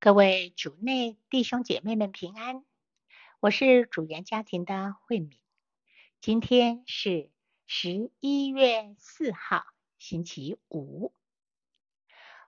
[0.00, 2.64] 各位主内弟兄姐妹们平安，
[3.40, 5.36] 我是主言家庭的慧敏。
[6.20, 7.32] 今天是
[7.66, 9.64] 十一月四号，
[9.98, 11.12] 星期五。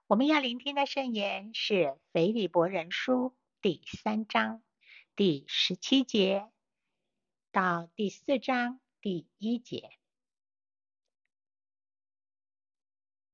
[0.07, 4.63] 我们要聆听的圣言是腓立伯人书第三章
[5.17, 6.49] 第十七节
[7.51, 9.91] 到第四章第一节，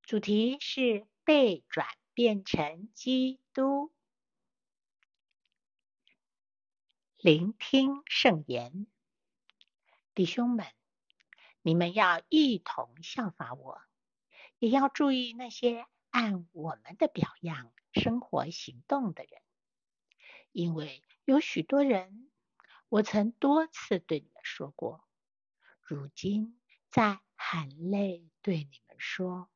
[0.01, 3.91] 主题是被转变成基督。
[7.19, 8.85] 聆听圣言，
[10.13, 10.67] 弟兄们，
[11.63, 13.81] 你们要一同效法我，
[14.59, 19.41] 也要注意那些按我们的表样生活行动的人，
[20.51, 22.29] 因为有许多人，
[22.87, 25.03] 我曾多次对你们说过，
[25.81, 29.49] 如今在含泪对你们说，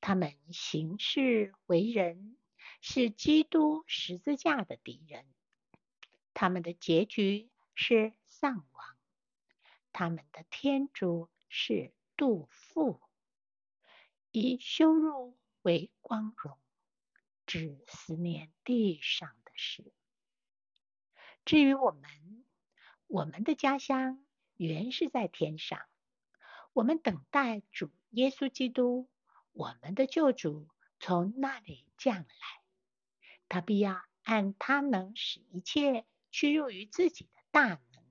[0.00, 2.38] 他们行事为人
[2.80, 5.26] 是基督十字架的敌人。
[6.38, 8.96] 他们的结局是丧亡，
[9.90, 13.00] 他们的天主是杜甫，
[14.32, 16.58] 以羞辱为光荣，
[17.46, 19.94] 只思念地上的事。
[21.46, 22.44] 至于我们，
[23.06, 24.22] 我们的家乡
[24.58, 25.80] 原是在天上，
[26.74, 29.08] 我们等待主耶稣基督，
[29.52, 30.68] 我们的救主
[31.00, 32.26] 从那里降来，
[33.48, 36.04] 他必要按他能使一切。
[36.30, 38.04] 屈辱于自己的大能，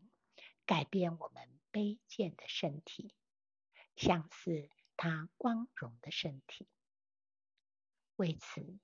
[0.66, 3.14] 改变我们卑贱的身体，
[3.96, 6.68] 相似他光荣的身体。
[8.16, 8.80] 为此，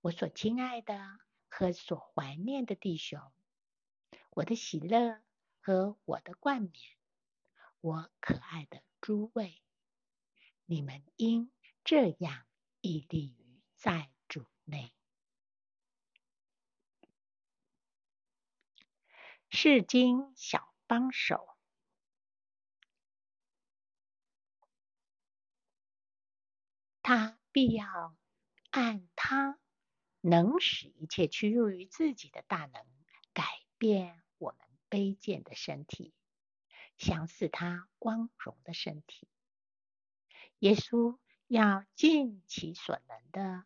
[0.00, 3.20] 我所亲爱的和所怀念的弟兄，
[4.30, 5.20] 我的喜乐
[5.60, 6.72] 和我的冠冕，
[7.80, 9.60] 我可爱的诸位，
[10.64, 11.50] 你们应
[11.84, 12.46] 这样
[12.80, 14.94] 屹立于在主内。
[19.50, 21.56] 释经小帮手，
[27.02, 28.16] 他必要
[28.70, 29.58] 按他
[30.20, 32.86] 能使一切屈辱于自己的大能，
[33.32, 33.44] 改
[33.76, 36.14] 变我们卑贱的身体，
[36.96, 39.28] 相似他光荣的身体。
[40.60, 43.64] 耶稣要尽其所能的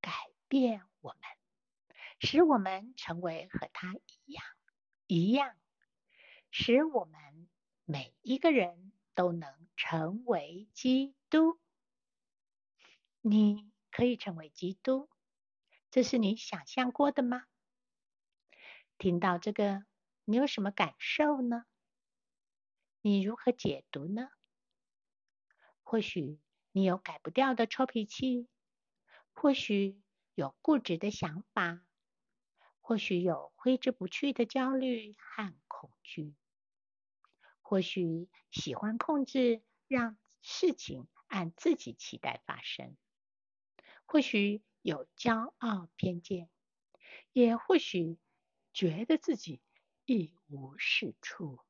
[0.00, 0.10] 改
[0.48, 1.29] 变我们。
[2.20, 4.44] 使我们成为和他一样，
[5.06, 5.56] 一样，
[6.50, 7.48] 使我们
[7.86, 11.58] 每一个人都能成为基督。
[13.22, 15.08] 你可以成为基督，
[15.90, 17.44] 这是你想象过的吗？
[18.98, 19.86] 听到这个，
[20.24, 21.64] 你有什么感受呢？
[23.00, 24.28] 你如何解读呢？
[25.82, 26.38] 或许
[26.72, 28.46] 你有改不掉的臭脾气，
[29.32, 30.02] 或许
[30.34, 31.82] 有固执的想法。
[32.90, 36.34] 或许有挥之不去的焦虑和恐惧，
[37.62, 42.96] 或许喜欢控制，让事情按自己期待发生，
[44.06, 46.50] 或许有骄傲偏见，
[47.32, 48.18] 也或许
[48.72, 49.62] 觉得自己
[50.04, 51.60] 一无是处。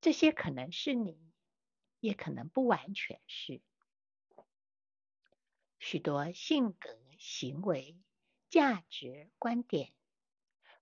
[0.00, 1.30] 这些可能是你，
[1.98, 3.60] 也可能不完全是。
[5.78, 8.00] 许多性格行为。
[8.50, 9.92] 价值观点、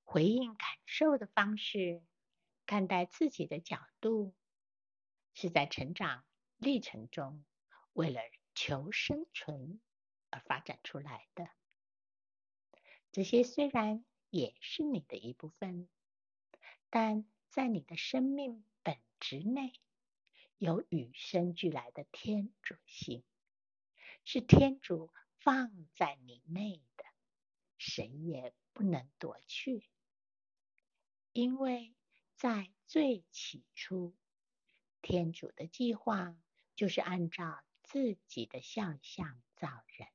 [0.03, 2.03] 回应感受的方式、
[2.65, 4.35] 看待自己的角度，
[5.35, 6.25] 是在成长
[6.57, 7.45] 历程中
[7.93, 8.23] 为了
[8.55, 9.83] 求生存
[10.31, 11.51] 而发展出来的。
[13.13, 15.91] 这些虽然也是你的一部分，
[16.89, 19.75] 但在你的生命本质内，
[20.57, 23.23] 有与生俱来的天主性，
[24.25, 27.05] 是天主放在你内的。
[27.79, 29.89] 谁也不能夺去，
[31.33, 31.95] 因为
[32.35, 34.15] 在最起初，
[35.01, 36.37] 天主的计划
[36.75, 40.09] 就是按照自己的肖像造人。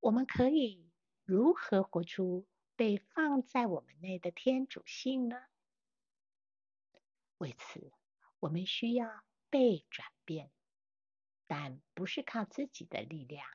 [0.00, 0.90] 我们可以
[1.24, 2.46] 如何活出
[2.76, 5.36] 被放在我们内的天主性呢？
[7.38, 7.92] 为此，
[8.38, 10.50] 我们需要被转变，
[11.46, 13.46] 但不是靠自己的力量。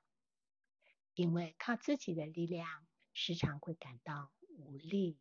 [1.13, 5.19] 因为靠自己的力量，时常会感到无力。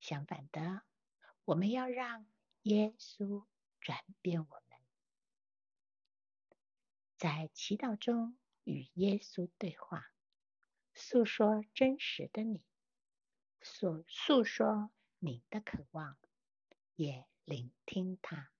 [0.00, 0.82] 相反的，
[1.44, 2.26] 我们要让
[2.62, 3.46] 耶稣
[3.80, 4.78] 转变我们，
[7.16, 10.12] 在祈祷中与耶稣对话，
[10.94, 12.62] 诉说真实的你，
[13.60, 16.18] 诉诉说你的渴望，
[16.96, 18.50] 也聆听他，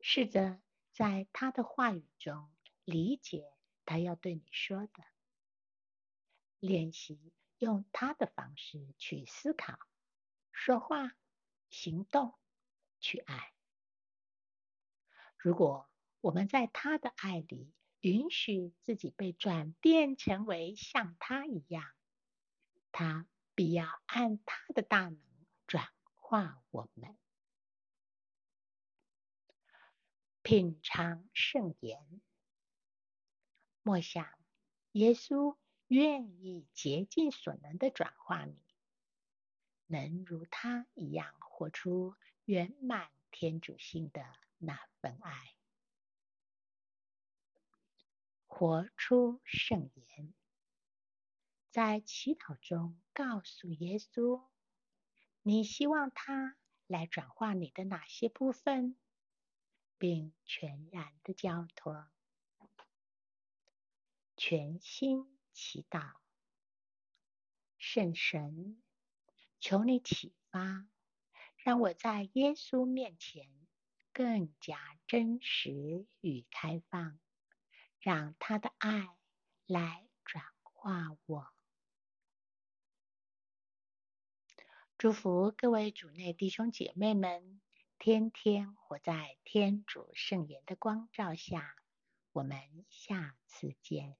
[0.00, 0.60] 试着
[0.92, 2.48] 在他的话语中
[2.84, 3.52] 理解
[3.86, 5.04] 他要对你说的，
[6.58, 9.78] 练习用他的方式去思考、
[10.52, 11.16] 说话、
[11.70, 12.34] 行动、
[13.00, 13.54] 去爱。
[15.38, 15.88] 如果
[16.20, 21.84] 我们在他的爱里，允许自己被转变成为像他一样，
[22.92, 25.18] 他必要按他的大能
[25.66, 27.16] 转化我们。
[30.42, 32.20] 品尝圣言，
[33.86, 34.26] 默想
[34.90, 35.56] 耶稣
[35.86, 38.58] 愿意竭尽所能的转化你，
[39.86, 42.16] 能如他一样活出
[42.46, 44.24] 圆满天主性的
[44.58, 45.54] 那份爱。
[48.48, 50.34] 活出圣言，
[51.70, 54.42] 在祈祷中告诉耶稣，
[55.42, 56.56] 你希望他
[56.88, 58.96] 来转化你的哪些部分。
[59.98, 62.06] 并全然的交托，
[64.48, 66.12] 全心祈祷，
[67.78, 68.80] 圣神，
[69.58, 70.86] 求你启发，
[71.56, 73.50] 让我在耶稣面前
[74.12, 74.78] 更加
[75.08, 77.18] 真实与开放，
[77.98, 79.08] 让他的爱
[79.66, 81.52] 来转化我。
[84.96, 87.60] 祝福各位主内弟兄姐妹们。
[87.98, 91.74] 天天活在天主圣言的光照下，
[92.30, 94.16] 我们下次见。